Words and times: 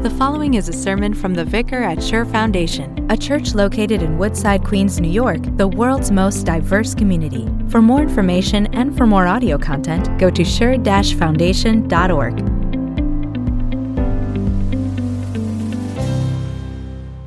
The 0.00 0.08
following 0.08 0.54
is 0.54 0.66
a 0.66 0.72
sermon 0.72 1.12
from 1.12 1.34
the 1.34 1.44
vicar 1.44 1.82
at 1.82 2.02
Sure 2.02 2.24
Foundation, 2.24 3.06
a 3.10 3.18
church 3.18 3.54
located 3.54 4.00
in 4.00 4.16
Woodside, 4.16 4.64
Queens, 4.64 4.98
New 4.98 5.10
York, 5.10 5.40
the 5.58 5.68
world's 5.68 6.10
most 6.10 6.46
diverse 6.46 6.94
community. 6.94 7.46
For 7.68 7.82
more 7.82 8.00
information 8.00 8.74
and 8.74 8.96
for 8.96 9.06
more 9.06 9.26
audio 9.26 9.58
content, 9.58 10.18
go 10.18 10.30
to 10.30 10.42
sure-foundation.org. 10.42 12.40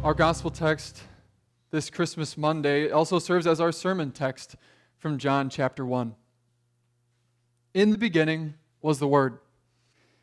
Our 0.03 0.15
gospel 0.15 0.49
text 0.49 1.03
this 1.69 1.91
Christmas 1.91 2.35
Monday 2.35 2.89
also 2.89 3.19
serves 3.19 3.45
as 3.45 3.61
our 3.61 3.71
sermon 3.71 4.09
text 4.09 4.55
from 4.97 5.19
John 5.19 5.47
chapter 5.51 5.85
1. 5.85 6.15
In 7.75 7.91
the 7.91 7.99
beginning 7.99 8.55
was 8.81 8.97
the 8.97 9.07
Word 9.07 9.37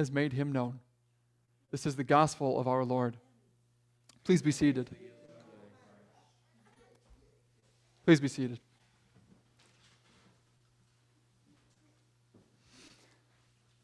has 0.00 0.10
made 0.10 0.32
him 0.32 0.50
known. 0.50 0.80
This 1.70 1.84
is 1.84 1.94
the 1.94 2.04
gospel 2.04 2.58
of 2.58 2.66
our 2.66 2.86
Lord. 2.86 3.18
Please 4.24 4.40
be 4.40 4.50
seated. 4.50 4.88
Please 8.06 8.18
be 8.18 8.26
seated. 8.26 8.58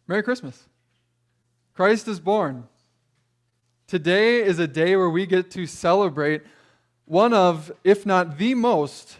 Merry 0.08 0.22
Christmas. 0.22 0.64
Christ 1.74 2.08
is 2.08 2.18
born. 2.18 2.66
Today 3.86 4.42
is 4.42 4.58
a 4.58 4.66
day 4.66 4.96
where 4.96 5.10
we 5.10 5.26
get 5.26 5.50
to 5.50 5.66
celebrate 5.66 6.42
one 7.04 7.34
of, 7.34 7.70
if 7.84 8.06
not 8.06 8.38
the 8.38 8.54
most, 8.54 9.18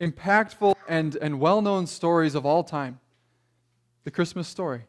impactful 0.00 0.74
and, 0.88 1.14
and 1.14 1.38
well 1.38 1.62
known 1.62 1.86
stories 1.86 2.34
of 2.34 2.44
all 2.44 2.64
time 2.64 2.98
the 4.02 4.10
Christmas 4.10 4.48
story. 4.48 4.82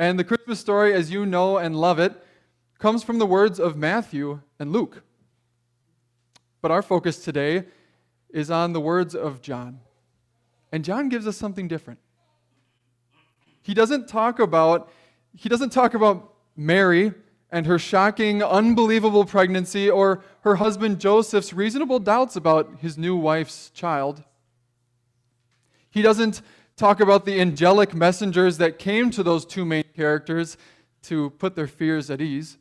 And 0.00 0.18
the 0.18 0.24
Christmas 0.24 0.58
story, 0.58 0.94
as 0.94 1.10
you 1.10 1.26
know 1.26 1.58
and 1.58 1.76
love 1.76 1.98
it, 1.98 2.14
comes 2.78 3.02
from 3.02 3.18
the 3.18 3.26
words 3.26 3.60
of 3.60 3.76
Matthew 3.76 4.40
and 4.58 4.72
Luke. 4.72 5.02
But 6.62 6.70
our 6.70 6.80
focus 6.80 7.22
today 7.22 7.64
is 8.30 8.50
on 8.50 8.72
the 8.72 8.80
words 8.80 9.14
of 9.14 9.42
John. 9.42 9.80
And 10.72 10.86
John 10.86 11.10
gives 11.10 11.26
us 11.26 11.36
something 11.36 11.68
different. 11.68 12.00
He 13.60 13.74
doesn't 13.74 14.08
talk 14.08 14.38
about 14.38 14.90
he 15.36 15.50
doesn't 15.50 15.68
talk 15.68 15.92
about 15.92 16.32
Mary 16.56 17.12
and 17.50 17.66
her 17.66 17.78
shocking, 17.78 18.42
unbelievable 18.42 19.26
pregnancy 19.26 19.90
or 19.90 20.24
her 20.40 20.56
husband 20.56 20.98
Joseph's 20.98 21.52
reasonable 21.52 21.98
doubts 21.98 22.36
about 22.36 22.78
his 22.80 22.96
new 22.96 23.16
wife's 23.16 23.68
child. 23.68 24.24
He 25.90 26.00
doesn't 26.00 26.40
talk 26.80 26.98
about 27.00 27.26
the 27.26 27.38
angelic 27.38 27.94
messengers 27.94 28.56
that 28.56 28.78
came 28.78 29.10
to 29.10 29.22
those 29.22 29.44
two 29.44 29.66
main 29.66 29.84
characters 29.94 30.56
to 31.02 31.28
put 31.30 31.54
their 31.54 31.66
fears 31.66 32.10
at 32.10 32.22
ease. 32.22 32.56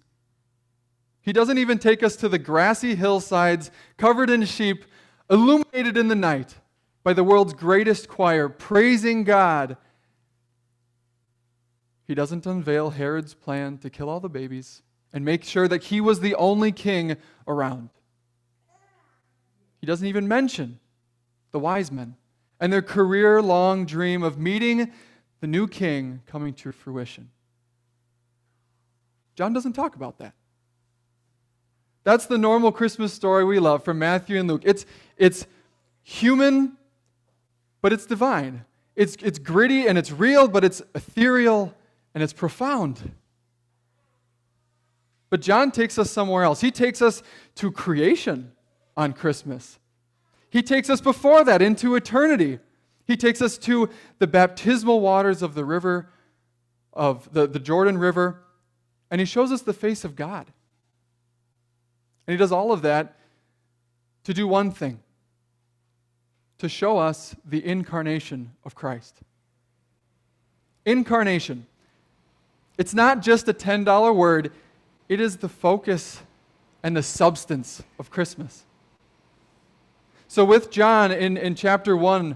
He 1.21 1.31
doesn't 1.31 1.57
even 1.57 1.77
take 1.77 2.03
us 2.03 2.17
to 2.17 2.27
the 2.27 2.37
grassy 2.37 2.95
hillsides 2.95 3.71
covered 3.97 4.29
in 4.29 4.43
sheep, 4.43 4.83
illuminated 5.29 5.95
in 5.95 6.09
the 6.09 6.15
night 6.15 6.55
by 7.01 7.13
the 7.13 7.23
world's 7.23 7.53
greatest 7.53 8.09
choir, 8.09 8.49
praising 8.49 9.23
God. 9.23 9.77
He 12.05 12.13
doesn't 12.13 12.45
unveil 12.45 12.89
Herod's 12.89 13.33
plan 13.33 13.77
to 13.77 13.89
kill 13.89 14.09
all 14.09 14.19
the 14.19 14.27
babies 14.27 14.81
and 15.13 15.23
make 15.23 15.45
sure 15.45 15.67
that 15.69 15.85
he 15.85 16.01
was 16.01 16.19
the 16.19 16.35
only 16.35 16.73
king 16.73 17.15
around. 17.47 17.89
He 19.79 19.87
doesn't 19.87 20.07
even 20.07 20.27
mention 20.27 20.79
the 21.51 21.59
wise 21.59 21.89
men 21.89 22.15
and 22.59 22.71
their 22.71 22.81
career 22.81 23.41
long 23.41 23.85
dream 23.85 24.23
of 24.23 24.37
meeting 24.37 24.91
the 25.39 25.47
new 25.47 25.67
king 25.67 26.21
coming 26.27 26.53
to 26.53 26.71
fruition. 26.71 27.29
John 29.35 29.53
doesn't 29.53 29.73
talk 29.73 29.95
about 29.95 30.17
that. 30.19 30.33
That's 32.03 32.25
the 32.25 32.37
normal 32.37 32.71
Christmas 32.71 33.13
story 33.13 33.43
we 33.45 33.59
love 33.59 33.83
from 33.83 33.99
Matthew 33.99 34.39
and 34.39 34.47
Luke. 34.47 34.63
It's, 34.65 34.85
it's 35.17 35.45
human, 36.01 36.77
but 37.81 37.93
it's 37.93 38.05
divine. 38.05 38.65
It's, 38.95 39.15
it's 39.21 39.39
gritty 39.39 39.87
and 39.87 39.97
it's 39.97 40.11
real, 40.11 40.47
but 40.47 40.63
it's 40.63 40.81
ethereal 40.93 41.73
and 42.13 42.23
it's 42.23 42.33
profound. 42.33 43.11
But 45.29 45.41
John 45.41 45.71
takes 45.71 45.97
us 45.97 46.09
somewhere 46.09 46.43
else. 46.43 46.61
He 46.61 46.71
takes 46.71 47.01
us 47.01 47.21
to 47.55 47.71
creation 47.71 48.51
on 48.97 49.13
Christmas. 49.13 49.79
He 50.49 50.63
takes 50.63 50.89
us 50.89 51.01
before 51.01 51.43
that 51.43 51.61
into 51.61 51.95
eternity. 51.95 52.59
He 53.05 53.17
takes 53.17 53.41
us 53.41 53.57
to 53.59 53.89
the 54.19 54.27
baptismal 54.27 55.01
waters 55.01 55.41
of 55.41 55.55
the 55.55 55.65
river, 55.65 56.09
of 56.93 57.31
the, 57.33 57.47
the 57.47 57.59
Jordan 57.59 57.97
River, 57.97 58.41
and 59.11 59.19
he 59.19 59.25
shows 59.25 59.51
us 59.51 59.61
the 59.61 59.73
face 59.73 60.03
of 60.03 60.15
God. 60.15 60.47
And 62.27 62.33
he 62.33 62.37
does 62.37 62.51
all 62.51 62.71
of 62.71 62.81
that 62.83 63.15
to 64.23 64.33
do 64.33 64.47
one 64.47 64.71
thing 64.71 64.99
to 66.59 66.69
show 66.69 66.97
us 66.97 67.35
the 67.45 67.65
incarnation 67.65 68.51
of 68.63 68.75
Christ. 68.75 69.15
Incarnation. 70.85 71.65
It's 72.77 72.93
not 72.93 73.21
just 73.21 73.47
a 73.47 73.53
$10 73.53 74.15
word, 74.15 74.51
it 75.07 75.19
is 75.19 75.37
the 75.37 75.49
focus 75.49 76.21
and 76.83 76.95
the 76.95 77.03
substance 77.03 77.81
of 77.97 78.11
Christmas. 78.11 78.65
So, 80.31 80.45
with 80.45 80.69
John 80.69 81.11
in, 81.11 81.37
in 81.37 81.55
chapter 81.55 81.97
1, 81.97 82.35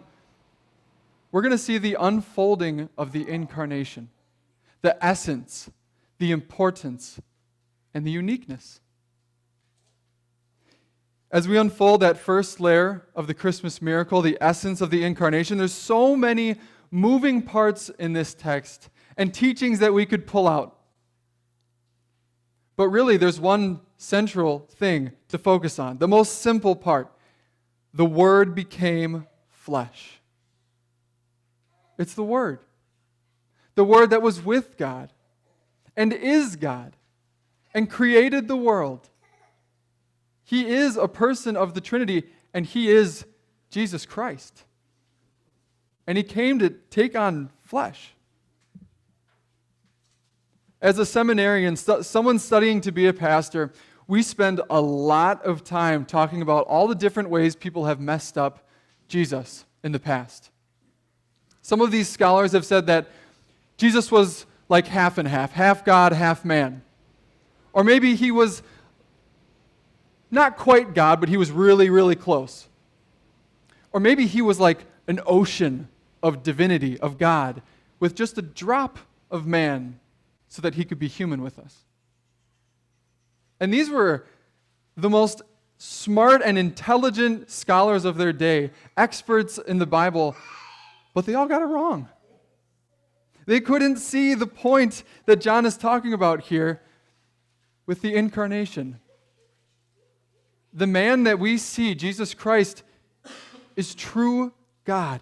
we're 1.31 1.41
going 1.43 1.51
to 1.51 1.59
see 1.59 1.77
the 1.77 1.95
unfolding 1.99 2.89
of 2.97 3.11
the 3.11 3.29
incarnation, 3.29 4.09
the 4.81 4.97
essence, 5.05 5.69
the 6.17 6.31
importance, 6.31 7.19
and 7.93 8.03
the 8.03 8.09
uniqueness. 8.09 8.81
As 11.29 11.47
we 11.47 11.55
unfold 11.55 12.01
that 12.01 12.17
first 12.17 12.59
layer 12.59 13.05
of 13.15 13.27
the 13.27 13.35
Christmas 13.35 13.79
miracle, 13.79 14.23
the 14.23 14.39
essence 14.41 14.81
of 14.81 14.89
the 14.89 15.03
incarnation, 15.03 15.59
there's 15.59 15.71
so 15.71 16.15
many 16.15 16.55
moving 16.89 17.43
parts 17.43 17.89
in 17.89 18.13
this 18.13 18.33
text 18.33 18.89
and 19.17 19.31
teachings 19.31 19.77
that 19.77 19.93
we 19.93 20.07
could 20.07 20.25
pull 20.25 20.47
out. 20.47 20.79
But 22.75 22.89
really, 22.89 23.17
there's 23.17 23.39
one 23.39 23.81
central 23.97 24.67
thing 24.71 25.11
to 25.27 25.37
focus 25.37 25.77
on 25.77 25.99
the 25.99 26.07
most 26.07 26.41
simple 26.41 26.75
part 26.75 27.12
the 27.93 28.05
Word 28.05 28.55
became 28.55 29.27
flesh. 29.49 30.19
It's 31.97 32.13
the 32.13 32.23
Word. 32.23 32.59
The 33.75 33.83
Word 33.83 34.09
that 34.09 34.21
was 34.21 34.43
with 34.43 34.77
God 34.77 35.11
and 35.95 36.11
is 36.11 36.55
God 36.55 36.95
and 37.73 37.89
created 37.89 38.47
the 38.47 38.57
world. 38.57 39.09
He 40.43 40.67
is 40.67 40.97
a 40.97 41.07
person 41.07 41.55
of 41.55 41.73
the 41.73 41.81
Trinity 41.81 42.23
and 42.53 42.65
He 42.65 42.89
is 42.89 43.25
Jesus 43.69 44.05
Christ. 44.05 44.63
And 46.05 46.17
He 46.17 46.23
came 46.23 46.59
to 46.59 46.69
take 46.69 47.15
on 47.15 47.49
flesh. 47.61 48.13
As 50.81 50.99
a 50.99 51.05
seminarian, 51.05 51.77
someone 51.77 52.39
studying 52.39 52.81
to 52.81 52.91
be 52.91 53.07
a 53.07 53.13
pastor, 53.13 53.71
we 54.07 54.21
spend 54.21 54.61
a 54.69 54.81
lot 54.81 55.43
of 55.45 55.63
time 55.63 56.05
talking 56.05 56.41
about 56.41 56.65
all 56.67 56.87
the 56.87 56.95
different 56.95 57.29
ways 57.29 57.55
people 57.55 57.85
have 57.85 57.99
messed 57.99 58.37
up 58.37 58.67
Jesus 59.07 59.65
in 59.83 59.91
the 59.91 59.99
past. 59.99 60.49
Some 61.61 61.81
of 61.81 61.91
these 61.91 62.09
scholars 62.09 62.51
have 62.51 62.65
said 62.65 62.87
that 62.87 63.07
Jesus 63.77 64.11
was 64.11 64.45
like 64.69 64.87
half 64.87 65.17
and 65.17 65.27
half, 65.27 65.51
half 65.51 65.85
God, 65.85 66.11
half 66.13 66.43
man. 66.43 66.81
Or 67.71 67.83
maybe 67.83 68.15
he 68.15 68.31
was 68.31 68.61
not 70.29 70.57
quite 70.57 70.93
God, 70.93 71.19
but 71.19 71.29
he 71.29 71.37
was 71.37 71.51
really, 71.51 71.89
really 71.89 72.15
close. 72.15 72.67
Or 73.91 73.99
maybe 73.99 74.25
he 74.25 74.41
was 74.41 74.59
like 74.59 74.85
an 75.07 75.19
ocean 75.25 75.87
of 76.21 76.43
divinity, 76.43 76.99
of 76.99 77.17
God, 77.17 77.61
with 77.99 78.15
just 78.15 78.37
a 78.37 78.41
drop 78.41 78.99
of 79.29 79.45
man 79.45 79.99
so 80.49 80.61
that 80.61 80.75
he 80.75 80.83
could 80.83 80.99
be 80.99 81.07
human 81.07 81.41
with 81.41 81.59
us. 81.59 81.83
And 83.63 83.73
these 83.73 83.89
were 83.89 84.25
the 84.97 85.09
most 85.09 85.41
smart 85.77 86.41
and 86.43 86.57
intelligent 86.57 87.49
scholars 87.49 88.03
of 88.03 88.17
their 88.17 88.33
day, 88.33 88.71
experts 88.97 89.57
in 89.57 89.77
the 89.77 89.85
Bible, 89.85 90.35
but 91.13 91.25
they 91.25 91.33
all 91.33 91.47
got 91.47 91.61
it 91.61 91.67
wrong. 91.67 92.09
They 93.45 93.61
couldn't 93.61 93.99
see 93.99 94.33
the 94.33 94.47
point 94.47 95.05
that 95.27 95.39
John 95.39 95.65
is 95.65 95.77
talking 95.77 96.11
about 96.11 96.41
here 96.41 96.81
with 97.85 98.01
the 98.01 98.13
incarnation. 98.13 98.99
The 100.73 100.85
man 100.85 101.23
that 101.23 101.39
we 101.39 101.57
see, 101.57 101.95
Jesus 101.95 102.33
Christ, 102.33 102.83
is 103.77 103.95
true 103.95 104.51
God. 104.83 105.21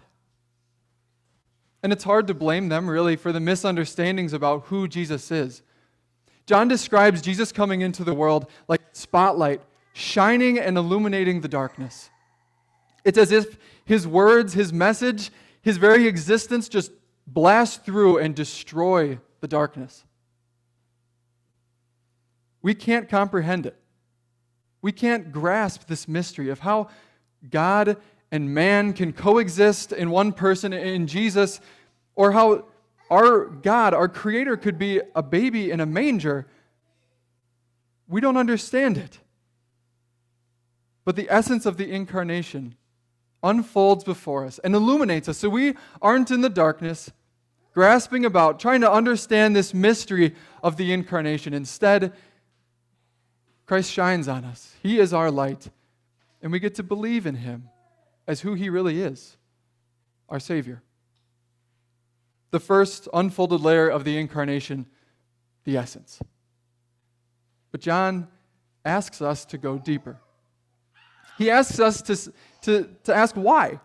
And 1.80 1.92
it's 1.92 2.02
hard 2.02 2.26
to 2.26 2.34
blame 2.34 2.70
them, 2.70 2.90
really, 2.90 3.14
for 3.14 3.30
the 3.30 3.38
misunderstandings 3.38 4.32
about 4.32 4.64
who 4.64 4.88
Jesus 4.88 5.30
is. 5.30 5.62
John 6.46 6.68
describes 6.68 7.22
Jesus 7.22 7.52
coming 7.52 7.80
into 7.80 8.04
the 8.04 8.14
world 8.14 8.50
like 8.68 8.82
spotlight, 8.92 9.62
shining 9.92 10.58
and 10.58 10.76
illuminating 10.76 11.40
the 11.40 11.48
darkness. 11.48 12.10
It's 13.04 13.18
as 13.18 13.32
if 13.32 13.58
his 13.84 14.06
words, 14.06 14.54
his 14.54 14.72
message, 14.72 15.30
his 15.60 15.76
very 15.76 16.06
existence 16.06 16.68
just 16.68 16.92
blast 17.26 17.84
through 17.84 18.18
and 18.18 18.34
destroy 18.34 19.18
the 19.40 19.48
darkness. 19.48 20.04
We 22.62 22.74
can't 22.74 23.08
comprehend 23.08 23.66
it. 23.66 23.76
We 24.82 24.92
can't 24.92 25.32
grasp 25.32 25.86
this 25.86 26.08
mystery 26.08 26.48
of 26.50 26.60
how 26.60 26.88
God 27.50 27.96
and 28.30 28.54
man 28.54 28.92
can 28.92 29.12
coexist 29.12 29.92
in 29.92 30.10
one 30.10 30.32
person 30.32 30.72
in 30.72 31.06
Jesus, 31.06 31.60
or 32.14 32.32
how 32.32 32.64
our 33.12 33.46
God, 33.46 33.92
our 33.92 34.08
Creator, 34.08 34.56
could 34.56 34.78
be 34.78 35.00
a 35.14 35.22
baby 35.22 35.70
in 35.70 35.80
a 35.80 35.86
manger. 35.86 36.46
We 38.08 38.20
don't 38.20 38.36
understand 38.36 38.96
it. 38.96 39.20
But 41.04 41.16
the 41.16 41.28
essence 41.30 41.66
of 41.66 41.76
the 41.76 41.90
incarnation 41.90 42.74
unfolds 43.42 44.04
before 44.04 44.46
us 44.46 44.58
and 44.60 44.74
illuminates 44.74 45.28
us 45.28 45.38
so 45.38 45.48
we 45.48 45.74
aren't 46.00 46.30
in 46.30 46.40
the 46.40 46.48
darkness, 46.48 47.10
grasping 47.74 48.24
about, 48.24 48.58
trying 48.58 48.80
to 48.80 48.90
understand 48.90 49.54
this 49.54 49.74
mystery 49.74 50.34
of 50.62 50.76
the 50.76 50.92
incarnation. 50.92 51.52
Instead, 51.52 52.12
Christ 53.66 53.92
shines 53.92 54.28
on 54.28 54.44
us. 54.44 54.74
He 54.82 54.98
is 54.98 55.12
our 55.12 55.30
light, 55.30 55.68
and 56.40 56.50
we 56.50 56.60
get 56.60 56.76
to 56.76 56.82
believe 56.82 57.26
in 57.26 57.34
Him 57.34 57.68
as 58.26 58.40
who 58.40 58.54
he 58.54 58.70
really 58.70 59.02
is 59.02 59.36
our 60.28 60.40
Savior. 60.40 60.82
The 62.52 62.60
first 62.60 63.08
unfolded 63.12 63.60
layer 63.60 63.88
of 63.88 64.04
the 64.04 64.16
incarnation, 64.16 64.86
the 65.64 65.76
essence. 65.76 66.20
But 67.72 67.80
John 67.80 68.28
asks 68.84 69.20
us 69.20 69.44
to 69.46 69.58
go 69.58 69.78
deeper. 69.78 70.20
He 71.38 71.50
asks 71.50 71.80
us 71.80 72.00
to, 72.02 72.32
to, 72.62 72.88
to 73.02 73.14
ask 73.14 73.34
why. 73.34 73.80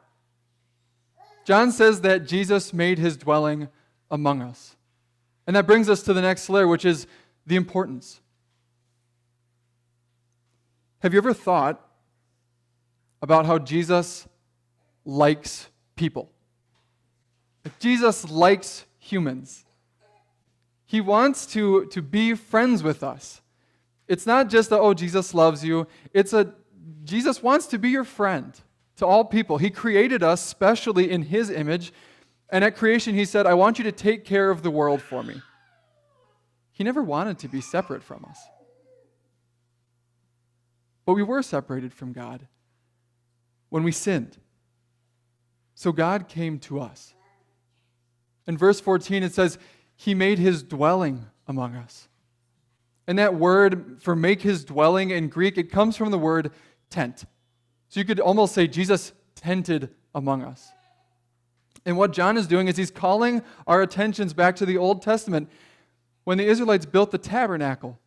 John 1.46 1.72
says 1.72 2.02
that 2.02 2.28
Jesus 2.28 2.72
made 2.74 3.00
his 3.00 3.18
dwelling 3.18 3.70
among 4.12 4.44
us. 4.44 4.76
And 5.48 5.56
that 5.56 5.66
brings 5.66 5.90
us 5.90 6.04
to 6.04 6.14
the 6.14 6.22
next 6.22 6.48
layer, 6.48 6.68
which 6.68 6.86
is 6.86 7.08
the 7.48 7.56
importance. 7.56 8.22
Have 11.00 11.14
you 11.14 11.18
ever 11.18 11.34
thought 11.34 11.82
about 13.22 13.46
how 13.46 13.58
Jesus 13.58 14.28
likes 15.08 15.70
people. 15.96 16.30
Jesus 17.80 18.30
likes 18.30 18.86
humans. 19.00 19.66
He 20.86 21.02
wants 21.02 21.46
to, 21.48 21.86
to 21.88 22.02
be 22.02 22.34
friends 22.34 22.82
with 22.82 23.04
us. 23.04 23.42
It's 24.08 24.26
not 24.26 24.50
just 24.50 24.70
that, 24.70 24.80
oh, 24.80 24.94
Jesus 24.94 25.34
loves 25.34 25.64
you. 25.64 25.88
It's 26.14 26.32
a, 26.32 26.54
Jesus 27.04 27.44
wants 27.44 27.68
to 27.68 27.78
be 27.78 27.90
your 27.90 28.06
friend 28.06 28.54
to 28.98 29.06
all 29.06 29.26
people. 29.26 29.58
He 29.58 29.70
created 29.70 30.24
us 30.24 30.42
specially 30.42 31.12
in 31.12 31.24
His 31.24 31.50
image. 31.50 31.92
And 32.50 32.64
at 32.64 32.78
creation, 32.78 33.16
He 33.16 33.26
said, 33.26 33.46
I 33.46 33.54
want 33.54 33.78
you 33.78 33.84
to 33.84 33.92
take 33.92 34.24
care 34.24 34.50
of 34.50 34.64
the 34.64 34.72
world 34.72 35.02
for 35.02 35.24
me. 35.24 35.42
He 36.72 36.84
never 36.84 37.04
wanted 37.04 37.40
to 37.40 37.48
be 37.48 37.60
separate 37.60 38.04
from 38.04 38.26
us. 38.30 38.40
But 41.06 41.14
we 41.14 41.24
were 41.24 41.42
separated 41.42 41.94
from 41.94 42.14
God 42.14 42.48
when 43.70 43.84
we 43.84 43.92
sinned. 43.92 44.38
So 45.74 45.92
God 45.92 46.28
came 46.28 46.60
to 46.60 46.80
us. 46.80 47.14
In 48.48 48.58
verse 48.58 48.80
14, 48.80 49.24
it 49.24 49.34
says, 49.34 49.58
He 49.96 50.14
made 50.14 50.40
His 50.40 50.64
dwelling 50.64 51.26
among 51.48 51.76
us. 51.76 52.08
And 53.08 53.20
that 53.20 53.36
word 53.36 54.02
for 54.02 54.16
make 54.16 54.42
His 54.42 54.66
dwelling 54.66 55.12
in 55.12 55.30
Greek, 55.30 55.58
it 55.58 55.72
comes 55.72 55.96
from 55.96 56.12
the 56.12 56.18
word 56.18 56.52
tent. 56.90 57.26
So 57.90 58.00
you 58.00 58.06
could 58.06 58.20
almost 58.20 58.54
say 58.54 58.68
Jesus 58.68 59.14
tented 59.36 59.90
among 60.14 60.44
us. 60.44 60.72
And 61.86 61.98
what 61.98 62.12
John 62.12 62.36
is 62.36 62.48
doing 62.48 62.68
is 62.68 62.76
he's 62.76 62.92
calling 62.92 63.42
our 63.66 63.82
attentions 63.82 64.34
back 64.34 64.58
to 64.58 64.66
the 64.66 64.78
Old 64.78 65.02
Testament 65.02 65.50
when 66.26 66.38
the 66.38 66.46
Israelites 66.46 66.86
built 66.86 67.12
the 67.12 67.18
tabernacle. 67.18 67.98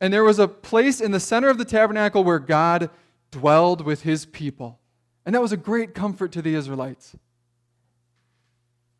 And 0.00 0.12
there 0.12 0.24
was 0.24 0.38
a 0.38 0.48
place 0.48 1.00
in 1.00 1.10
the 1.10 1.20
center 1.20 1.48
of 1.48 1.58
the 1.58 1.66
tabernacle 1.66 2.24
where 2.24 2.38
God 2.38 2.88
dwelled 3.30 3.82
with 3.82 4.02
his 4.02 4.24
people. 4.24 4.78
And 5.26 5.34
that 5.34 5.42
was 5.42 5.52
a 5.52 5.58
great 5.58 5.94
comfort 5.94 6.32
to 6.32 6.40
the 6.40 6.54
Israelites. 6.54 7.14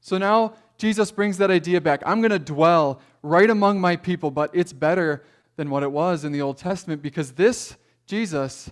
So 0.07 0.19
now 0.19 0.55
Jesus 0.79 1.11
brings 1.11 1.39
that 1.39 1.51
idea 1.51 1.81
back. 1.81 2.01
I'm 2.07 2.21
going 2.21 2.31
to 2.31 2.39
dwell 2.39 3.01
right 3.25 3.51
among 3.51 3.81
my 3.81 3.97
people, 3.97 4.31
but 4.31 4.53
it's 4.55 4.73
better 4.73 5.25
than 5.57 5.69
what 5.69 5.83
it 5.83 5.91
was 5.91 6.25
in 6.25 6.31
the 6.31 6.41
Old 6.41 6.59
Testament 6.59 7.03
because 7.03 7.33
this 7.33 7.77
Jesus 8.07 8.71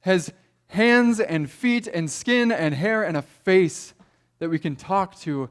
has 0.00 0.32
hands 0.66 1.20
and 1.20 1.48
feet 1.48 1.86
and 1.86 2.10
skin 2.10 2.50
and 2.50 2.74
hair 2.74 3.04
and 3.04 3.16
a 3.16 3.22
face 3.22 3.94
that 4.40 4.48
we 4.48 4.58
can 4.58 4.74
talk 4.74 5.16
to, 5.20 5.48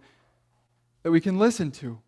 that 1.03 1.11
we 1.11 1.21
can 1.21 1.39
listen 1.39 1.71
to. 1.71 1.99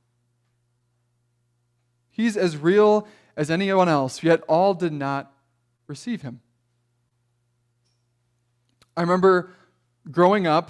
He's 2.10 2.36
as 2.36 2.58
real 2.58 3.08
as 3.38 3.50
anyone 3.50 3.88
else, 3.88 4.24
yet 4.24 4.42
all 4.42 4.74
did 4.74 4.92
not 4.92 5.32
receive 5.88 6.22
him. 6.22 6.42
I 8.98 9.00
remember 9.00 9.52
growing 10.12 10.48
up, 10.48 10.70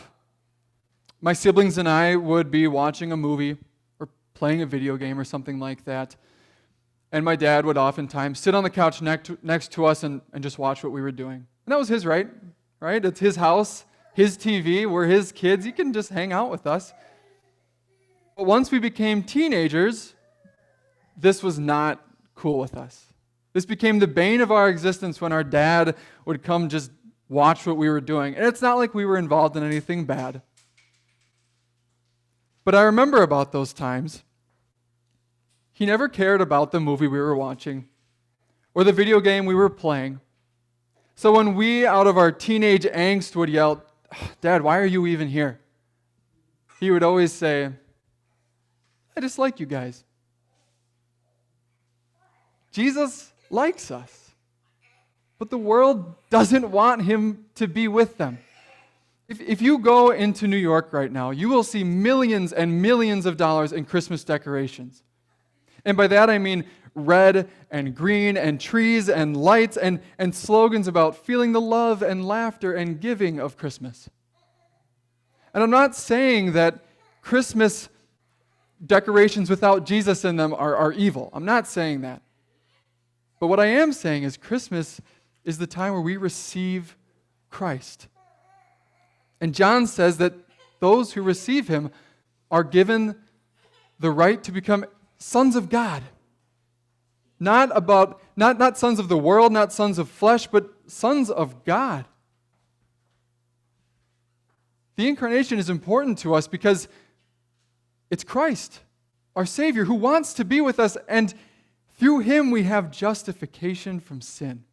my 1.21 1.33
siblings 1.33 1.77
and 1.77 1.88
I 1.88 2.15
would 2.15 2.49
be 2.49 2.67
watching 2.67 3.11
a 3.11 3.17
movie 3.17 3.57
or 3.99 4.07
playing 4.33 4.61
a 4.61 4.65
video 4.65 4.97
game 4.97 5.19
or 5.19 5.23
something 5.23 5.59
like 5.59 5.85
that. 5.85 6.15
And 7.11 7.25
my 7.25 7.35
dad 7.35 7.65
would 7.65 7.77
oftentimes 7.77 8.39
sit 8.39 8.53
on 8.53 8.63
the 8.63 8.69
couch 8.69 9.01
next 9.01 9.71
to, 9.71 9.85
us 9.85 10.03
and, 10.03 10.21
and 10.31 10.43
just 10.43 10.59
watch 10.59 10.83
what 10.83 10.93
we 10.93 11.01
were 11.01 11.11
doing. 11.11 11.35
And 11.35 11.71
that 11.71 11.77
was 11.77 11.89
his 11.89 12.05
right, 12.05 12.27
right? 12.79 13.03
It's 13.03 13.19
his 13.19 13.35
house, 13.35 13.85
his 14.13 14.38
TV, 14.38 14.85
we're 14.85 15.07
his 15.07 15.31
kids. 15.31 15.65
He 15.65 15.71
can 15.71 15.91
just 15.91 16.09
hang 16.09 16.31
out 16.31 16.51
with 16.51 16.67
us. 16.67 16.93
But 18.38 18.45
once 18.45 18.71
we 18.71 18.79
became 18.79 19.23
teenagers, 19.23 20.13
this 21.17 21.43
was 21.43 21.59
not 21.59 22.05
cool 22.35 22.59
with 22.59 22.77
us. 22.77 23.07
This 23.53 23.65
became 23.65 23.99
the 23.99 24.07
bane 24.07 24.41
of 24.41 24.51
our 24.51 24.69
existence 24.69 25.19
when 25.19 25.33
our 25.33 25.43
dad 25.43 25.95
would 26.25 26.43
come 26.43 26.69
just 26.69 26.91
watch 27.27 27.65
what 27.65 27.75
we 27.75 27.89
were 27.89 27.99
doing. 27.99 28.35
And 28.35 28.45
it's 28.45 28.61
not 28.61 28.77
like 28.77 28.93
we 28.93 29.05
were 29.05 29.17
involved 29.17 29.57
in 29.57 29.63
anything 29.63 30.05
bad. 30.05 30.41
But 32.69 32.75
I 32.75 32.83
remember 32.83 33.23
about 33.23 33.51
those 33.51 33.73
times. 33.73 34.21
He 35.71 35.88
never 35.88 36.07
cared 36.07 36.39
about 36.39 36.71
the 36.71 36.79
movie 36.79 37.07
we 37.07 37.17
were 37.17 37.35
watching 37.35 37.88
or 38.75 38.83
the 38.83 38.91
video 38.91 39.19
game 39.19 39.47
we 39.47 39.55
were 39.55 39.71
playing. 39.71 40.19
So 41.15 41.31
when 41.31 41.55
we, 41.55 41.88
out 41.88 42.05
of 42.05 42.15
our 42.15 42.31
teenage 42.31 42.83
angst, 42.83 43.35
would 43.35 43.49
yell, 43.49 43.83
Dad, 44.41 44.61
why 44.61 44.77
are 44.77 44.85
you 44.85 45.07
even 45.07 45.29
here? 45.29 45.59
He 46.79 46.91
would 46.91 47.01
always 47.01 47.33
say, 47.33 47.71
I 49.17 49.19
just 49.19 49.39
like 49.39 49.59
you 49.59 49.65
guys. 49.65 50.03
Jesus 52.71 53.31
likes 53.49 53.89
us, 53.89 54.29
but 55.39 55.49
the 55.49 55.57
world 55.57 56.13
doesn't 56.29 56.69
want 56.69 57.01
him 57.01 57.45
to 57.55 57.67
be 57.67 57.88
with 57.88 58.19
them. 58.19 58.38
If, 59.29 59.39
if 59.41 59.62
you 59.62 59.77
go 59.77 60.09
into 60.09 60.48
New 60.48 60.57
York 60.57 60.91
right 60.91 61.12
now, 61.12 61.29
you 61.29 61.50
will 61.50 61.63
see 61.63 61.83
millions 61.83 62.51
and 62.51 62.81
millions 62.81 63.27
of 63.27 63.38
dollars 63.38 63.71
in 63.71 63.86
Christmas 63.86 64.24
decorations. 64.24 65.03
And 65.86 65.95
by 65.95 66.07
that 66.07 66.31
I 66.31 66.39
mean 66.39 66.65
red 66.95 67.48
and 67.69 67.95
green 67.95 68.36
and 68.36 68.59
trees 68.59 69.07
and 69.07 69.38
lights 69.38 69.77
and, 69.77 70.01
and 70.17 70.33
slogans 70.33 70.88
about 70.88 71.15
feeling 71.15 71.51
the 71.51 71.62
love 71.62 72.01
and 72.01 72.25
laughter 72.25 72.74
and 72.74 73.00
giving 73.00 73.39
of 73.39 73.55
Christmas. 73.55 74.09
And 75.53 75.63
I'm 75.63 75.69
not 75.69 75.95
saying 75.95 76.53
that 76.53 76.83
Christmas 77.21 77.88
decorations 78.83 79.48
without 79.48 79.86
Jesus 79.86 80.25
in 80.25 80.38
them 80.38 80.55
are, 80.55 80.75
are 80.75 80.91
evil. 80.91 81.29
I'm 81.33 81.45
not 81.45 81.67
saying 81.67 82.01
that. 82.01 82.24
But 83.39 83.48
what 83.48 83.59
I 83.59 83.67
am 83.67 83.93
saying 83.93 84.24
is 84.24 84.38
Christmas 84.38 85.00
is 85.43 85.59
the 85.59 85.67
time 85.67 85.93
where 85.93 86.01
we 86.01 86.17
receive 86.17 86.98
Christ. 87.51 88.07
And 89.41 89.55
John 89.55 89.88
says 89.88 90.17
that 90.17 90.34
those 90.79 91.13
who 91.13 91.22
receive 91.22 91.67
him 91.67 91.91
are 92.51 92.63
given 92.63 93.15
the 94.00 94.12
right 94.12 94.41
to 94.43 94.51
become 94.51 94.86
sons 95.17 95.55
of 95.55 95.69
God. 95.69 96.03
Not 97.39 97.75
about 97.75 98.22
not, 98.36 98.58
not 98.58 98.77
sons 98.77 99.00
of 99.00 99.10
the 99.10 99.17
world, 99.17 99.51
not 99.51 99.74
sons 99.74 99.98
of 99.98 100.10
flesh, 100.10 100.48
but 100.48 100.69
sons 100.88 101.29
of 101.29 101.65
God. 101.65 102.05
The 104.96 105.08
incarnation 105.08 105.60
is 105.60 105.69
important 105.69 106.17
to 106.19 106.34
us 106.34 106.48
because 106.48 106.88
it's 108.10 108.24
Christ, 108.24 108.79
our 109.36 109.46
Savior, 109.46 109.86
who 109.86 109.93
wants 109.93 110.34
to 110.36 110.46
be 110.46 110.62
with 110.62 110.79
us, 110.79 110.98
and 111.08 111.34
through 111.98 112.19
him 112.19 112.51
we 112.51 112.63
have 112.63 112.91
justification 112.91 114.00
from 114.00 114.22
sin. 114.22 114.63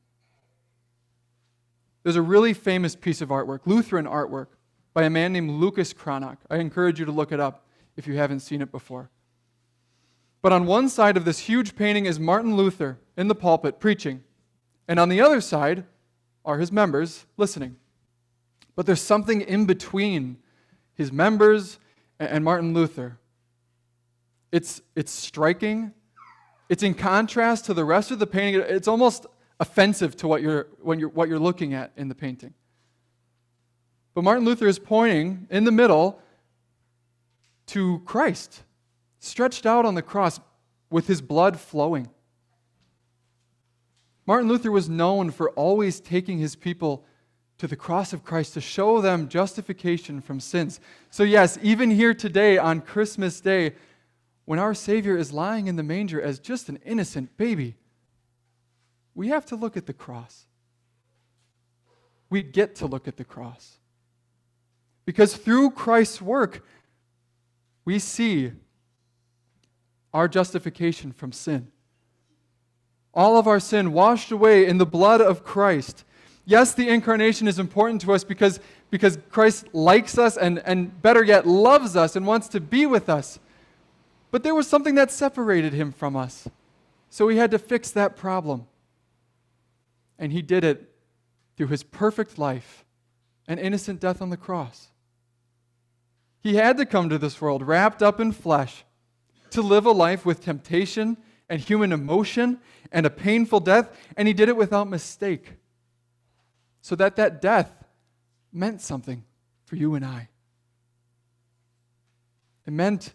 There's 2.02 2.16
a 2.16 2.22
really 2.22 2.54
famous 2.54 2.94
piece 2.94 3.20
of 3.20 3.30
artwork, 3.30 3.60
Lutheran 3.66 4.06
artwork, 4.06 4.46
by 4.96 5.02
a 5.02 5.10
man 5.10 5.30
named 5.30 5.50
Lucas 5.50 5.92
Cranach. 5.92 6.38
I 6.48 6.56
encourage 6.56 6.98
you 6.98 7.04
to 7.04 7.12
look 7.12 7.30
it 7.30 7.38
up 7.38 7.66
if 7.98 8.06
you 8.06 8.16
haven't 8.16 8.40
seen 8.40 8.62
it 8.62 8.72
before. 8.72 9.10
But 10.40 10.54
on 10.54 10.64
one 10.64 10.88
side 10.88 11.18
of 11.18 11.26
this 11.26 11.40
huge 11.40 11.76
painting 11.76 12.06
is 12.06 12.18
Martin 12.18 12.56
Luther 12.56 12.98
in 13.14 13.28
the 13.28 13.34
pulpit 13.34 13.78
preaching, 13.78 14.24
and 14.88 14.98
on 14.98 15.10
the 15.10 15.20
other 15.20 15.42
side 15.42 15.84
are 16.46 16.56
his 16.56 16.72
members 16.72 17.26
listening. 17.36 17.76
But 18.74 18.86
there's 18.86 19.02
something 19.02 19.42
in 19.42 19.66
between 19.66 20.38
his 20.94 21.12
members 21.12 21.78
and 22.18 22.42
Martin 22.42 22.72
Luther. 22.72 23.18
It's, 24.50 24.80
it's 24.94 25.12
striking. 25.12 25.92
It's 26.70 26.82
in 26.82 26.94
contrast 26.94 27.66
to 27.66 27.74
the 27.74 27.84
rest 27.84 28.12
of 28.12 28.18
the 28.18 28.26
painting. 28.26 28.64
It's 28.66 28.88
almost 28.88 29.26
offensive 29.60 30.16
to 30.16 30.26
what 30.26 30.40
you're, 30.40 30.68
when 30.80 30.98
you're, 30.98 31.10
what 31.10 31.28
you're 31.28 31.38
looking 31.38 31.74
at 31.74 31.92
in 31.98 32.08
the 32.08 32.14
painting. 32.14 32.54
But 34.16 34.24
Martin 34.24 34.46
Luther 34.46 34.66
is 34.66 34.78
pointing 34.78 35.46
in 35.50 35.64
the 35.64 35.70
middle 35.70 36.22
to 37.66 38.00
Christ, 38.06 38.62
stretched 39.18 39.66
out 39.66 39.84
on 39.84 39.94
the 39.94 40.00
cross 40.00 40.40
with 40.88 41.06
his 41.06 41.20
blood 41.20 41.60
flowing. 41.60 42.08
Martin 44.24 44.48
Luther 44.48 44.72
was 44.72 44.88
known 44.88 45.30
for 45.30 45.50
always 45.50 46.00
taking 46.00 46.38
his 46.38 46.56
people 46.56 47.04
to 47.58 47.66
the 47.66 47.76
cross 47.76 48.14
of 48.14 48.24
Christ 48.24 48.54
to 48.54 48.60
show 48.62 49.02
them 49.02 49.28
justification 49.28 50.22
from 50.22 50.40
sins. 50.40 50.80
So, 51.10 51.22
yes, 51.22 51.58
even 51.60 51.90
here 51.90 52.14
today 52.14 52.56
on 52.56 52.80
Christmas 52.80 53.38
Day, 53.42 53.74
when 54.46 54.58
our 54.58 54.72
Savior 54.72 55.18
is 55.18 55.30
lying 55.30 55.66
in 55.66 55.76
the 55.76 55.82
manger 55.82 56.22
as 56.22 56.38
just 56.38 56.70
an 56.70 56.78
innocent 56.86 57.36
baby, 57.36 57.76
we 59.14 59.28
have 59.28 59.44
to 59.44 59.56
look 59.56 59.76
at 59.76 59.84
the 59.84 59.92
cross. 59.92 60.46
We 62.30 62.42
get 62.42 62.76
to 62.76 62.86
look 62.86 63.06
at 63.06 63.18
the 63.18 63.24
cross. 63.24 63.76
Because 65.06 65.34
through 65.36 65.70
Christ's 65.70 66.20
work, 66.20 66.62
we 67.86 67.98
see 67.98 68.52
our 70.12 70.28
justification 70.28 71.12
from 71.12 71.32
sin. 71.32 71.68
All 73.14 73.38
of 73.38 73.46
our 73.46 73.60
sin 73.60 73.92
washed 73.92 74.30
away 74.30 74.66
in 74.66 74.76
the 74.76 74.84
blood 74.84 75.22
of 75.22 75.44
Christ. 75.44 76.04
Yes, 76.44 76.74
the 76.74 76.88
incarnation 76.88 77.48
is 77.48 77.58
important 77.58 78.02
to 78.02 78.12
us 78.12 78.24
because, 78.24 78.60
because 78.90 79.18
Christ 79.30 79.72
likes 79.72 80.18
us 80.18 80.36
and, 80.36 80.58
and 80.66 81.00
better 81.00 81.24
yet, 81.24 81.46
loves 81.46 81.96
us 81.96 82.14
and 82.14 82.26
wants 82.26 82.48
to 82.48 82.60
be 82.60 82.84
with 82.84 83.08
us. 83.08 83.38
But 84.30 84.42
there 84.42 84.54
was 84.54 84.66
something 84.66 84.96
that 84.96 85.10
separated 85.10 85.72
him 85.72 85.92
from 85.92 86.16
us. 86.16 86.48
So 87.08 87.28
he 87.28 87.38
had 87.38 87.52
to 87.52 87.58
fix 87.58 87.90
that 87.92 88.16
problem. 88.16 88.66
And 90.18 90.32
he 90.32 90.42
did 90.42 90.64
it 90.64 90.90
through 91.56 91.68
his 91.68 91.82
perfect 91.82 92.38
life 92.38 92.84
and 93.48 93.60
innocent 93.60 94.00
death 94.00 94.20
on 94.20 94.30
the 94.30 94.36
cross. 94.36 94.88
He 96.46 96.54
had 96.54 96.76
to 96.76 96.86
come 96.86 97.08
to 97.08 97.18
this 97.18 97.40
world 97.40 97.66
wrapped 97.66 98.04
up 98.04 98.20
in 98.20 98.30
flesh 98.30 98.84
to 99.50 99.62
live 99.62 99.84
a 99.84 99.90
life 99.90 100.24
with 100.24 100.44
temptation 100.44 101.16
and 101.48 101.60
human 101.60 101.90
emotion 101.90 102.60
and 102.92 103.04
a 103.04 103.10
painful 103.10 103.58
death, 103.58 103.90
and 104.16 104.28
he 104.28 104.32
did 104.32 104.48
it 104.48 104.56
without 104.56 104.88
mistake. 104.88 105.54
So 106.82 106.94
that 106.94 107.16
that 107.16 107.42
death 107.42 107.72
meant 108.52 108.80
something 108.80 109.24
for 109.64 109.74
you 109.74 109.96
and 109.96 110.04
I. 110.04 110.28
It 112.64 112.72
meant 112.72 113.12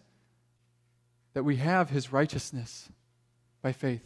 that 1.31 1.43
we 1.43 1.55
have 1.55 1.89
his 1.89 2.11
righteousness 2.11 2.89
by 3.61 3.71
faith. 3.71 4.05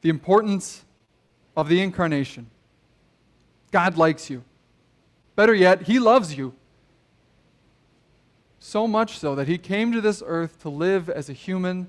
The 0.00 0.08
importance 0.08 0.84
of 1.56 1.68
the 1.68 1.80
incarnation. 1.80 2.50
God 3.70 3.96
likes 3.96 4.28
you. 4.28 4.42
Better 5.36 5.54
yet, 5.54 5.82
he 5.82 5.98
loves 5.98 6.36
you. 6.36 6.54
So 8.58 8.88
much 8.88 9.18
so 9.18 9.34
that 9.36 9.46
he 9.46 9.58
came 9.58 9.92
to 9.92 10.00
this 10.00 10.22
earth 10.26 10.60
to 10.62 10.68
live 10.68 11.08
as 11.08 11.28
a 11.28 11.32
human 11.32 11.88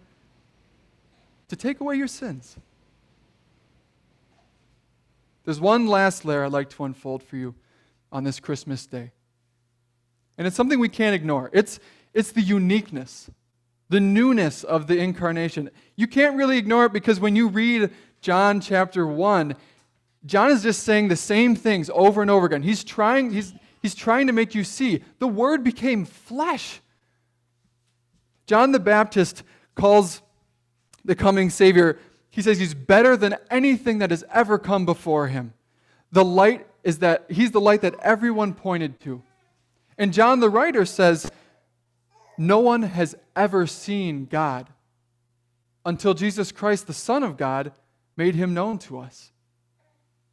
to 1.48 1.56
take 1.56 1.80
away 1.80 1.96
your 1.96 2.08
sins. 2.08 2.58
There's 5.46 5.62
one 5.62 5.88
last 5.88 6.26
layer 6.26 6.44
I'd 6.44 6.52
like 6.52 6.70
to 6.72 6.84
unfold 6.84 7.24
for 7.24 7.38
you 7.38 7.56
on 8.12 8.26
this 8.26 8.40
Christmas 8.40 8.86
day. 8.86 9.12
And 10.38 10.46
it's 10.46 10.58
something 10.58 10.78
we 10.78 10.90
can't 10.90 11.16
ignore. 11.16 11.50
It's, 11.54 11.80
it's 12.14 12.34
the 12.34 12.42
uniqueness, 12.42 13.30
the 13.88 14.02
newness 14.02 14.66
of 14.66 14.88
the 14.88 14.98
incarnation. 14.98 15.70
You 15.96 16.06
can't 16.06 16.36
really 16.36 16.58
ignore 16.58 16.86
it 16.86 16.94
because 16.94 17.22
when 17.22 17.38
you 17.38 17.48
read 17.48 17.92
John 18.22 18.60
chapter 18.60 19.08
1, 19.08 19.56
John 20.28 20.52
is 20.52 20.62
just 20.62 20.84
saying 20.84 21.08
the 21.08 21.16
same 21.16 21.56
things 21.56 21.90
over 21.94 22.22
and 22.22 22.30
over 22.30 22.46
again. 22.46 22.62
He's 22.62 22.84
trying, 22.84 23.32
he's, 23.32 23.54
He's 23.82 23.96
trying 23.96 24.28
to 24.28 24.34
make 24.34 24.56
you 24.56 24.64
see 24.64 25.04
the 25.20 25.28
Word 25.28 25.64
became 25.64 26.06
flesh. 26.06 26.82
John 28.46 28.72
the 28.72 28.80
Baptist 28.80 29.44
calls 29.76 30.22
the 31.06 31.16
coming 31.16 31.50
Savior, 31.50 31.98
he 32.30 32.42
says 32.42 32.60
he's 32.60 32.74
better 32.74 33.16
than 33.16 33.36
anything 33.50 34.00
that 34.00 34.10
has 34.12 34.26
ever 34.34 34.60
come 34.60 34.86
before 34.86 35.28
him. 35.28 35.54
The 36.12 36.26
light 36.26 36.68
is 36.84 37.00
that 37.00 37.26
he's 37.30 37.52
the 37.52 37.62
light 37.62 37.82
that 37.82 37.96
everyone 38.02 38.54
pointed 38.54 39.00
to. 39.02 39.24
And 39.98 40.14
John 40.14 40.42
the 40.42 40.50
writer 40.50 40.86
says, 40.86 41.32
No 42.38 42.60
one 42.60 42.84
has 42.84 43.16
ever 43.36 43.68
seen 43.68 44.26
God 44.26 44.68
until 45.86 46.14
Jesus 46.14 46.52
Christ, 46.52 46.88
the 46.88 46.94
Son 46.94 47.24
of 47.24 47.38
God, 47.38 47.72
made 48.18 48.36
him 48.36 48.54
known 48.54 48.80
to 48.80 49.00
us. 49.00 49.32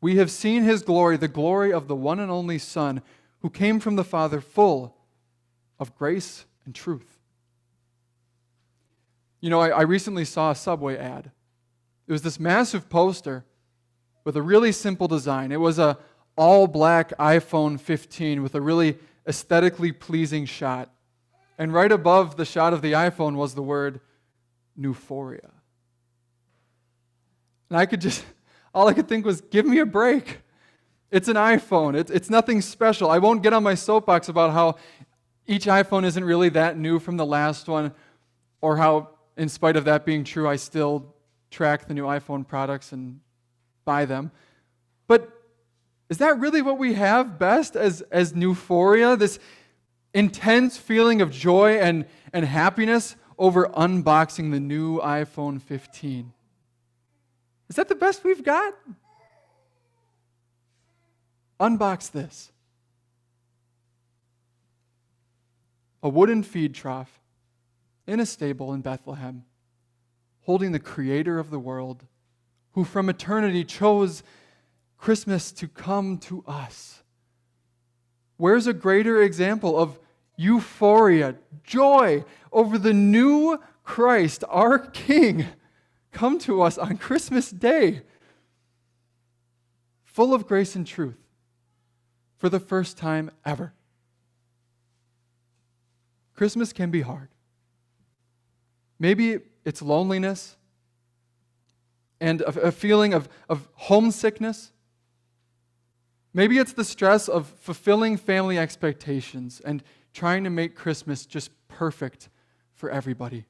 We 0.04 0.16
have 0.16 0.30
seen 0.30 0.64
his 0.64 0.82
glory, 0.82 1.16
the 1.16 1.28
glory 1.28 1.72
of 1.72 1.88
the 1.88 1.96
one 1.96 2.20
and 2.20 2.30
only 2.30 2.58
Son 2.58 3.00
who 3.40 3.48
came 3.48 3.80
from 3.80 3.96
the 3.96 4.04
Father 4.04 4.42
full 4.42 4.98
of 5.78 5.96
grace 5.96 6.44
and 6.66 6.74
truth. 6.74 7.20
You 9.40 9.48
know, 9.48 9.60
I, 9.60 9.70
I, 9.70 9.80
recently 9.80 10.26
saw 10.26 10.50
a 10.50 10.54
Subway 10.54 10.98
ad. 10.98 11.30
It 12.06 12.12
was 12.12 12.20
this 12.20 12.38
massive 12.38 12.90
poster 12.90 13.46
with 14.24 14.36
a 14.36 14.42
really 14.42 14.72
simple 14.72 15.08
design. 15.08 15.50
It 15.50 15.60
was 15.60 15.78
a 15.78 15.96
all 16.36 16.66
black 16.66 17.16
iPhone 17.16 17.80
15 17.80 18.42
with 18.42 18.54
a 18.54 18.60
really 18.60 18.98
aesthetically 19.26 19.90
pleasing 19.90 20.44
shot. 20.44 20.90
And 21.56 21.72
right 21.72 21.90
above 21.90 22.36
the 22.36 22.44
shot 22.44 22.74
of 22.74 22.82
the 22.82 22.92
iPhone 22.92 23.36
was 23.36 23.54
the 23.54 23.62
word 23.62 24.00
Newphoria. 24.78 25.50
And 27.70 27.78
I 27.78 27.86
could 27.86 28.02
just, 28.02 28.22
all 28.74 28.88
I 28.88 28.92
could 28.92 29.08
think 29.08 29.24
was, 29.24 29.40
give 29.40 29.64
me 29.66 29.78
a 29.78 29.86
break. 29.86 30.40
It's 31.10 31.28
an 31.28 31.36
iPhone. 31.36 31.94
It's, 31.94 32.10
it's 32.10 32.28
nothing 32.28 32.60
special. 32.60 33.10
I 33.10 33.18
won't 33.18 33.42
get 33.42 33.52
on 33.52 33.62
my 33.62 33.74
soapbox 33.74 34.28
about 34.28 34.52
how 34.52 34.76
each 35.46 35.66
iPhone 35.66 36.04
isn't 36.04 36.24
really 36.24 36.48
that 36.50 36.76
new 36.76 36.98
from 36.98 37.16
the 37.16 37.26
last 37.26 37.68
one, 37.68 37.92
or 38.60 38.76
how, 38.76 39.10
in 39.36 39.48
spite 39.48 39.76
of 39.76 39.84
that 39.84 40.04
being 40.04 40.24
true, 40.24 40.48
I 40.48 40.56
still 40.56 41.14
track 41.50 41.86
the 41.86 41.94
new 41.94 42.04
iPhone 42.04 42.46
products 42.46 42.92
and 42.92 43.20
buy 43.84 44.06
them. 44.06 44.32
But 45.06 45.30
is 46.08 46.18
that 46.18 46.38
really 46.40 46.62
what 46.62 46.78
we 46.78 46.94
have 46.94 47.38
best 47.38 47.76
as, 47.76 48.00
as 48.10 48.32
euphoria? 48.34 49.16
This 49.16 49.38
intense 50.14 50.76
feeling 50.76 51.20
of 51.20 51.30
joy 51.30 51.78
and, 51.78 52.06
and 52.32 52.44
happiness 52.44 53.16
over 53.38 53.66
unboxing 53.68 54.50
the 54.50 54.60
new 54.60 54.98
iPhone 55.00 55.60
15. 55.60 56.32
Is 57.68 57.76
that 57.76 57.88
the 57.88 57.94
best 57.94 58.24
we've 58.24 58.44
got? 58.44 58.74
Unbox 61.60 62.10
this 62.10 62.50
a 66.02 66.08
wooden 66.08 66.42
feed 66.42 66.74
trough 66.74 67.22
in 68.06 68.20
a 68.20 68.26
stable 68.26 68.74
in 68.74 68.82
Bethlehem, 68.82 69.42
holding 70.42 70.72
the 70.72 70.78
creator 70.78 71.38
of 71.38 71.50
the 71.50 71.58
world, 71.58 72.04
who 72.72 72.84
from 72.84 73.08
eternity 73.08 73.64
chose 73.64 74.22
Christmas 74.98 75.50
to 75.52 75.66
come 75.66 76.18
to 76.18 76.44
us. 76.46 77.02
Where's 78.36 78.66
a 78.66 78.74
greater 78.74 79.22
example 79.22 79.78
of 79.78 79.98
euphoria, 80.36 81.36
joy 81.62 82.24
over 82.52 82.76
the 82.76 82.92
new 82.92 83.58
Christ, 83.82 84.44
our 84.50 84.78
King, 84.78 85.46
come 86.14 86.38
to 86.38 86.62
us 86.62 86.78
on 86.78 86.96
Christmas 86.96 87.50
Day, 87.50 88.02
full 90.04 90.32
of 90.32 90.46
grace 90.46 90.74
and 90.74 90.86
truth 90.86 91.18
for 92.38 92.48
the 92.48 92.60
first 92.60 92.96
time 92.96 93.30
ever. 93.44 93.74
Christmas 96.34 96.72
can 96.72 96.90
be 96.90 97.02
hard. 97.02 97.28
Maybe 98.98 99.40
it's 99.64 99.82
loneliness 99.82 100.56
and 102.20 102.40
a, 102.42 102.68
a 102.68 102.72
feeling 102.72 103.12
of, 103.12 103.28
of 103.48 103.68
homesickness. 103.74 104.72
Maybe 106.32 106.58
it's 106.58 106.72
the 106.72 106.84
stress 106.84 107.28
of 107.28 107.46
fulfilling 107.46 108.16
family 108.16 108.58
expectations 108.58 109.60
and 109.64 109.82
trying 110.12 110.44
to 110.44 110.50
make 110.50 110.74
Christmas 110.74 111.26
just 111.26 111.50
perfect 111.68 112.28
for 112.74 112.90
everybody. 112.90 113.46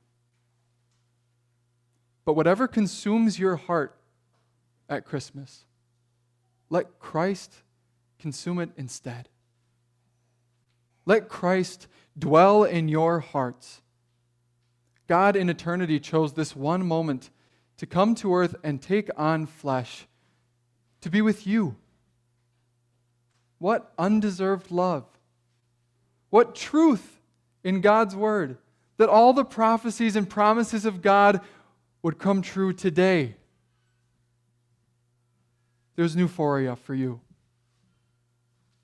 But 2.24 2.34
whatever 2.34 2.66
consumes 2.66 3.38
your 3.38 3.56
heart 3.56 3.96
at 4.88 5.04
Christmas, 5.04 5.64
let 6.70 6.98
Christ 6.98 7.52
consume 8.18 8.58
it 8.58 8.70
instead. 8.76 9.28
Let 11.06 11.28
Christ 11.28 11.86
dwell 12.18 12.64
in 12.64 12.88
your 12.88 13.20
hearts. 13.20 13.82
God 15.06 15.36
in 15.36 15.50
eternity 15.50 16.00
chose 16.00 16.32
this 16.32 16.56
one 16.56 16.86
moment 16.86 17.30
to 17.76 17.86
come 17.86 18.14
to 18.16 18.34
earth 18.34 18.54
and 18.62 18.80
take 18.80 19.10
on 19.16 19.46
flesh, 19.46 20.06
to 21.02 21.10
be 21.10 21.20
with 21.20 21.46
you. 21.46 21.76
What 23.58 23.92
undeserved 23.98 24.70
love. 24.70 25.04
What 26.30 26.54
truth 26.54 27.20
in 27.62 27.80
God's 27.80 28.16
word 28.16 28.58
that 28.96 29.08
all 29.08 29.32
the 29.32 29.44
prophecies 29.44 30.16
and 30.16 30.28
promises 30.28 30.84
of 30.84 31.02
God 31.02 31.40
would 32.04 32.18
come 32.18 32.42
true 32.42 32.70
today. 32.70 33.34
There's 35.96 36.14
new 36.14 36.24
euphoria 36.24 36.76
for 36.76 36.94
you, 36.94 37.22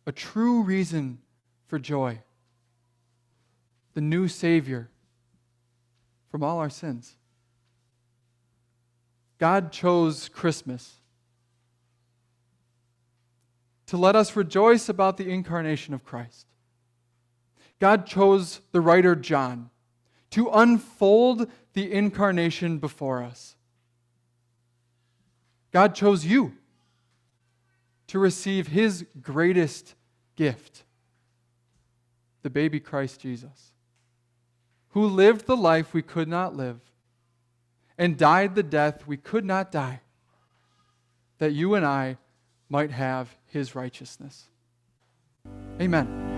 a 0.07 0.13
true 0.13 0.63
reason 0.63 1.19
for 1.67 1.79
joy, 1.79 2.23
the 3.93 4.01
new 4.01 4.27
Savior 4.27 4.89
from 6.31 6.43
all 6.43 6.61
our 6.61 6.71
sins. 6.71 7.19
God 9.37 9.71
chose 9.71 10.31
Christmas 10.31 10.95
to 13.85 13.99
let 13.99 14.17
us 14.17 14.35
rejoice 14.35 14.89
about 14.89 15.19
the 15.19 15.29
incarnation 15.29 15.93
of 15.93 16.05
Christ. 16.05 16.47
God 17.81 18.07
chose 18.07 18.63
the 18.73 18.81
writer 18.81 19.15
John 19.15 19.69
to 20.31 20.49
unfold 20.49 21.51
the 21.73 21.93
incarnation 21.93 22.79
before 22.79 23.23
us. 23.23 23.57
God 25.73 25.95
chose 25.95 26.25
you 26.25 26.53
to 28.09 28.19
receive 28.19 28.69
his 28.69 29.07
greatest 29.21 29.95
gift, 30.35 30.85
the 32.43 32.51
baby 32.51 32.81
Christ 32.81 33.21
Jesus, 33.21 33.73
who 34.91 35.07
lived 35.07 35.47
the 35.47 35.57
life 35.57 35.95
we 35.95 36.03
could 36.03 36.29
not 36.29 36.57
live 36.57 36.81
and 37.97 38.17
died 38.17 38.55
the 38.55 38.63
death 38.63 39.07
we 39.07 39.17
could 39.17 39.45
not 39.45 39.71
die, 39.71 40.01
that 41.39 41.53
you 41.53 41.75
and 41.75 41.87
I 41.87 42.17
might 42.69 42.91
have 42.91 43.37
his 43.47 43.75
righteousness. 43.75 44.49
Amen. 45.81 46.30